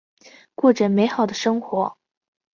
[0.55, 1.95] 过着美好的生活。